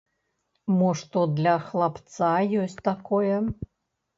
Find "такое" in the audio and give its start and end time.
2.89-3.35